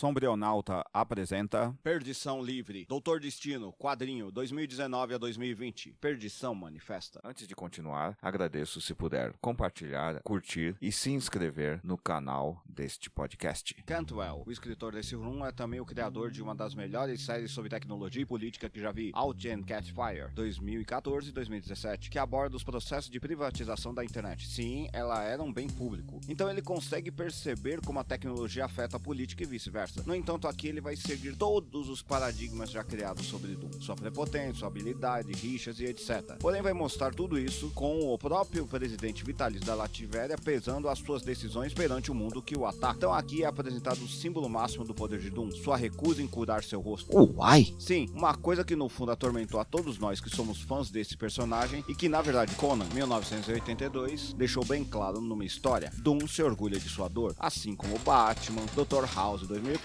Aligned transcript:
Sombrionauta 0.00 0.82
apresenta 0.94 1.76
Perdição 1.82 2.42
Livre, 2.42 2.86
Doutor 2.88 3.20
Destino, 3.20 3.70
quadrinho 3.74 4.30
2019 4.30 5.12
a 5.12 5.18
2020. 5.18 5.94
Perdição 6.00 6.54
Manifesta. 6.54 7.20
Antes 7.22 7.46
de 7.46 7.54
continuar, 7.54 8.16
agradeço 8.22 8.80
se 8.80 8.94
puder 8.94 9.34
compartilhar, 9.42 10.22
curtir 10.22 10.74
e 10.80 10.90
se 10.90 11.10
inscrever 11.10 11.80
no 11.84 11.98
canal 11.98 12.62
deste 12.64 13.10
podcast. 13.10 13.74
Cantwell, 13.84 14.42
o 14.46 14.50
escritor 14.50 14.94
desse 14.94 15.14
rum, 15.14 15.44
é 15.44 15.52
também 15.52 15.80
o 15.80 15.84
criador 15.84 16.30
de 16.30 16.40
uma 16.40 16.54
das 16.54 16.74
melhores 16.74 17.20
séries 17.20 17.50
sobre 17.50 17.68
tecnologia 17.68 18.22
e 18.22 18.26
política 18.26 18.70
que 18.70 18.80
já 18.80 18.90
vi, 18.90 19.10
Out 19.12 19.50
and 19.50 19.64
Catfire, 19.64 20.32
2014 20.34 21.28
e 21.28 21.32
2017, 21.32 22.08
que 22.08 22.18
aborda 22.18 22.56
os 22.56 22.64
processos 22.64 23.10
de 23.10 23.20
privatização 23.20 23.92
da 23.92 24.02
internet. 24.02 24.48
Sim, 24.48 24.88
ela 24.94 25.22
era 25.24 25.42
um 25.42 25.52
bem 25.52 25.68
público. 25.68 26.18
Então 26.26 26.48
ele 26.48 26.62
consegue 26.62 27.10
perceber 27.10 27.82
como 27.82 27.98
a 27.98 28.04
tecnologia 28.04 28.64
afeta 28.64 28.96
a 28.96 29.00
política 29.00 29.42
e 29.42 29.46
vice-versa. 29.46 29.89
No 30.06 30.14
entanto, 30.14 30.46
aqui 30.48 30.68
ele 30.68 30.80
vai 30.80 30.96
seguir 30.96 31.36
todos 31.36 31.88
os 31.88 32.02
paradigmas 32.02 32.70
já 32.70 32.82
criados 32.84 33.26
sobre 33.26 33.54
Doom, 33.54 33.80
sua 33.80 33.96
prepotência, 33.96 34.54
sua 34.54 34.68
habilidade, 34.68 35.32
rixas 35.32 35.80
e 35.80 35.84
etc. 35.84 36.36
Porém, 36.38 36.62
vai 36.62 36.72
mostrar 36.72 37.14
tudo 37.14 37.38
isso 37.38 37.70
com 37.74 38.12
o 38.12 38.18
próprio 38.18 38.66
presidente 38.66 39.24
vitalício 39.24 39.66
da 39.66 39.74
Lativéria 39.74 40.36
pesando 40.36 40.88
as 40.88 40.98
suas 40.98 41.22
decisões 41.22 41.74
perante 41.74 42.10
o 42.10 42.14
mundo 42.14 42.42
que 42.42 42.56
o 42.56 42.66
ataca. 42.66 42.96
Então 42.96 43.12
aqui 43.12 43.42
é 43.42 43.46
apresentado 43.46 44.02
o 44.02 44.08
símbolo 44.08 44.48
máximo 44.48 44.84
do 44.84 44.94
poder 44.94 45.20
de 45.20 45.30
Doom, 45.30 45.50
sua 45.50 45.76
recusa 45.76 46.22
em 46.22 46.26
curar 46.26 46.62
seu 46.62 46.80
rosto. 46.80 47.10
Uai! 47.16 47.74
Sim, 47.78 48.08
uma 48.14 48.34
coisa 48.34 48.64
que 48.64 48.76
no 48.76 48.88
fundo 48.88 49.12
atormentou 49.12 49.60
a 49.60 49.64
todos 49.64 49.98
nós 49.98 50.20
que 50.20 50.30
somos 50.30 50.60
fãs 50.60 50.90
desse 50.90 51.16
personagem 51.16 51.84
e 51.88 51.94
que 51.94 52.08
na 52.08 52.22
verdade 52.22 52.54
Conan, 52.54 52.86
1982, 52.92 54.34
deixou 54.34 54.64
bem 54.64 54.84
claro 54.84 55.20
numa 55.20 55.44
história. 55.44 55.92
Doom 55.98 56.26
se 56.26 56.42
orgulha 56.42 56.78
de 56.78 56.88
sua 56.88 57.08
dor, 57.08 57.34
assim 57.38 57.74
como 57.74 57.98
Batman, 58.00 58.64
Dr. 58.74 59.04
House 59.14 59.46
2004, 59.46 59.79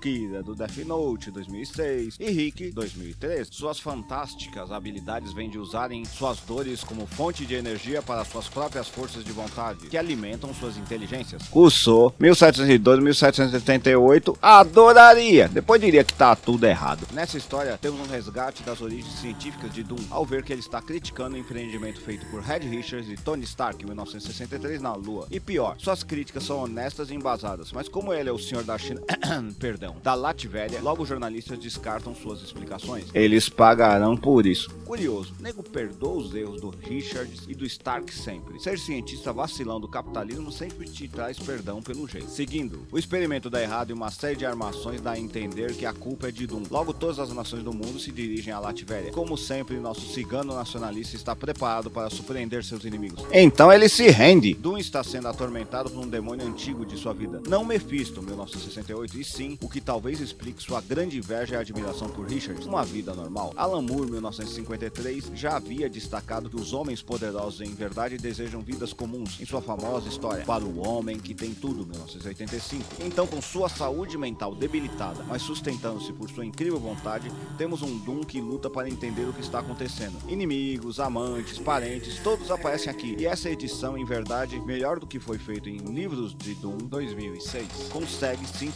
Kira 0.00 0.42
do 0.42 0.54
Death 0.54 0.78
Note 0.86 1.30
2006 1.30 2.16
e 2.18 2.30
Rick 2.30 2.70
2003. 2.70 3.48
Suas 3.50 3.78
fantásticas 3.78 4.72
habilidades 4.72 5.32
vêm 5.32 5.50
de 5.50 5.58
usarem 5.58 6.04
suas 6.04 6.40
dores 6.40 6.82
como 6.82 7.06
fonte 7.06 7.44
de 7.44 7.54
energia 7.54 8.00
para 8.00 8.24
suas 8.24 8.48
próprias 8.48 8.88
forças 8.88 9.24
de 9.24 9.32
vontade, 9.32 9.86
que 9.88 9.98
alimentam 9.98 10.54
suas 10.54 10.76
inteligências. 10.76 11.42
Rousseau, 11.48 12.14
1702, 12.18 13.00
1778, 13.00 14.38
adoraria. 14.40 15.48
Depois 15.48 15.80
diria 15.80 16.04
que 16.04 16.14
tá 16.14 16.34
tudo 16.34 16.64
errado. 16.64 17.06
Nessa 17.12 17.36
história, 17.36 17.78
temos 17.80 18.00
um 18.00 18.10
resgate 18.10 18.62
das 18.62 18.80
origens 18.80 19.14
científicas 19.20 19.72
de 19.72 19.82
Doom, 19.82 20.00
ao 20.10 20.24
ver 20.24 20.42
que 20.42 20.52
ele 20.52 20.60
está 20.60 20.80
criticando 20.80 21.36
o 21.36 21.38
empreendimento 21.38 22.00
feito 22.00 22.24
por 22.26 22.40
Red 22.40 22.60
Richards 22.60 23.08
e 23.10 23.16
Tony 23.16 23.44
Stark 23.44 23.82
em 23.82 23.86
1963 23.86 24.80
na 24.80 24.94
Lua. 24.94 25.26
E 25.30 25.38
pior, 25.38 25.76
suas 25.78 26.02
críticas 26.02 26.44
são 26.44 26.62
honestas 26.62 27.10
e 27.10 27.14
embasadas, 27.14 27.72
mas 27.72 27.88
como 27.88 28.12
ele 28.12 28.28
é 28.28 28.32
o 28.32 28.38
senhor 28.38 28.64
da 28.64 28.78
China, 28.78 29.02
perdão, 29.58 29.96
da 30.02 30.14
Latvéria, 30.14 30.80
logo 30.80 31.02
os 31.02 31.08
jornalistas 31.08 31.58
descartam 31.58 32.14
suas 32.14 32.42
explicações. 32.42 33.06
Eles 33.14 33.48
pagarão 33.48 34.16
por 34.16 34.46
isso. 34.46 34.70
Curioso, 34.84 35.34
nego 35.40 35.62
perdoa 35.62 36.16
os 36.16 36.34
erros 36.34 36.60
do 36.60 36.70
Richards 36.70 37.44
e 37.48 37.54
do 37.54 37.64
Stark 37.64 38.12
sempre. 38.12 38.60
Ser 38.60 38.78
cientista 38.78 39.32
vacilão 39.32 39.80
do 39.80 39.88
capitalismo 39.88 40.52
sempre 40.52 40.88
te 40.88 41.08
traz 41.08 41.38
perdão 41.38 41.82
pelo 41.82 42.08
jeito. 42.08 42.30
Seguindo, 42.30 42.86
o 42.90 42.98
experimento 42.98 43.50
dá 43.50 43.62
errado 43.62 43.90
e 43.90 43.92
uma 43.92 44.10
série 44.10 44.36
de 44.36 44.46
armações 44.46 45.00
dá 45.00 45.12
a 45.12 45.18
entender 45.18 45.74
que 45.74 45.86
a 45.86 45.92
culpa 45.92 46.28
é 46.28 46.32
de 46.32 46.46
Doom. 46.46 46.64
Logo, 46.70 46.92
todas 46.92 47.18
as 47.18 47.32
nações 47.32 47.62
do 47.62 47.72
mundo 47.72 47.98
se 47.98 48.10
dirigem 48.10 48.52
à 48.52 48.58
Latvéria. 48.58 49.12
Como 49.12 49.36
sempre, 49.36 49.76
nosso 49.78 50.06
cigano 50.12 50.54
nacionalista 50.54 51.16
está 51.16 51.34
preparado 51.34 51.90
para 51.90 52.10
surpreender 52.10 52.64
seus 52.64 52.84
inimigos. 52.84 53.24
Então 53.32 53.72
ele 53.72 53.88
se 53.88 54.08
rende. 54.08 54.54
Doom 54.54 54.78
está 54.78 55.02
sendo 55.02 55.28
atormentado 55.28 55.90
por 55.90 56.04
um 56.04 56.08
demônio 56.08 56.46
antigo 56.46 56.84
de 56.84 56.96
sua 56.96 57.12
vida. 57.12 57.42
Não 57.48 57.64
Mephisto, 57.64 58.22
1968, 58.22 59.13
e 59.16 59.24
sim 59.24 59.58
o 59.62 59.68
que 59.68 59.80
talvez 59.80 60.20
explique 60.20 60.62
sua 60.62 60.80
grande 60.80 61.18
inveja 61.18 61.54
e 61.54 61.58
admiração 61.58 62.08
por 62.08 62.26
Richards, 62.26 62.66
uma 62.66 62.84
vida 62.84 63.14
normal. 63.14 63.52
Alan 63.56 63.82
Moore, 63.82 64.10
1953, 64.10 65.30
já 65.34 65.56
havia 65.56 65.88
destacado 65.88 66.50
que 66.50 66.56
os 66.56 66.72
homens 66.72 67.02
poderosos 67.02 67.60
em 67.60 67.74
verdade 67.74 68.16
desejam 68.18 68.60
vidas 68.60 68.92
comuns 68.92 69.40
em 69.40 69.46
sua 69.46 69.62
famosa 69.62 70.08
história 70.08 70.44
Para 70.44 70.64
o 70.64 70.86
Homem 70.86 71.18
que 71.18 71.34
Tem 71.34 71.54
Tudo, 71.54 71.86
1985. 71.86 72.84
Então, 73.04 73.26
com 73.26 73.40
sua 73.40 73.68
saúde 73.68 74.16
mental 74.18 74.54
debilitada, 74.54 75.24
mas 75.24 75.42
sustentando-se 75.42 76.12
por 76.12 76.30
sua 76.30 76.44
incrível 76.44 76.78
vontade, 76.78 77.30
temos 77.56 77.82
um 77.82 77.98
Doom 77.98 78.20
que 78.20 78.40
luta 78.40 78.68
para 78.68 78.88
entender 78.88 79.28
o 79.28 79.32
que 79.32 79.40
está 79.40 79.60
acontecendo. 79.60 80.16
Inimigos, 80.28 81.00
amantes, 81.00 81.58
parentes, 81.58 82.18
todos 82.18 82.50
aparecem 82.50 82.90
aqui. 82.90 83.16
E 83.18 83.26
essa 83.26 83.48
edição, 83.50 83.96
em 83.96 84.04
verdade, 84.04 84.60
melhor 84.60 84.98
do 84.98 85.06
que 85.06 85.18
foi 85.18 85.38
feito 85.38 85.68
em 85.68 85.78
livros 85.78 86.34
de 86.34 86.54
Doom 86.54 86.78
2006, 86.78 87.88
consegue 87.90 88.46
sim 88.46 88.70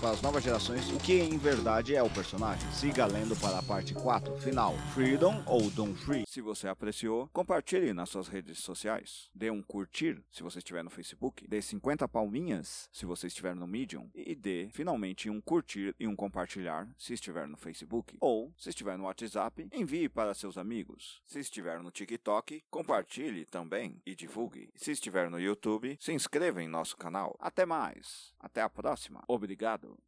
para 0.00 0.10
as 0.10 0.22
novas 0.22 0.44
gerações 0.44 0.88
o 0.90 0.98
que 0.98 1.14
em 1.14 1.38
verdade 1.38 1.94
é 1.94 2.02
o 2.02 2.08
personagem. 2.08 2.70
Siga 2.72 3.04
lendo 3.04 3.34
para 3.40 3.58
a 3.58 3.62
parte 3.62 3.94
4, 3.94 4.36
final, 4.38 4.74
Freedom 4.94 5.42
ou 5.44 5.68
Doom 5.70 5.94
Free. 5.94 6.24
Se 6.26 6.40
você 6.40 6.68
apreciou, 6.68 7.28
compartilhe 7.32 7.92
nas 7.92 8.08
suas 8.08 8.28
redes 8.28 8.58
sociais. 8.60 9.28
Dê 9.34 9.50
um 9.50 9.60
curtir 9.62 10.22
se 10.30 10.42
você 10.42 10.58
estiver 10.58 10.84
no 10.84 10.90
Facebook. 10.90 11.46
Dê 11.48 11.60
50 11.60 12.06
palminhas 12.06 12.88
se 12.92 13.04
você 13.04 13.26
estiver 13.26 13.56
no 13.56 13.66
Medium. 13.66 14.08
E 14.14 14.34
dê 14.34 14.68
finalmente 14.72 15.28
um 15.28 15.40
curtir 15.40 15.94
e 15.98 16.06
um 16.06 16.14
compartilhar 16.14 16.88
se 16.96 17.14
estiver 17.14 17.48
no 17.48 17.56
Facebook. 17.56 18.16
Ou, 18.20 18.52
se 18.56 18.68
estiver 18.68 18.96
no 18.96 19.04
WhatsApp, 19.04 19.68
envie 19.72 20.08
para 20.08 20.34
seus 20.34 20.56
amigos. 20.56 21.20
Se 21.26 21.40
estiver 21.40 21.82
no 21.82 21.90
TikTok, 21.90 22.62
compartilhe 22.70 23.44
também 23.44 24.00
e 24.06 24.14
divulgue. 24.14 24.70
Se 24.76 24.92
estiver 24.92 25.28
no 25.28 25.40
YouTube, 25.40 25.96
se 26.00 26.12
inscreva 26.12 26.62
em 26.62 26.68
nosso 26.68 26.96
canal. 26.96 27.36
Até 27.40 27.66
mais. 27.66 28.32
Até 28.38 28.62
a 28.62 28.68
próxima. 28.68 29.24
Obrigado. 29.56 29.96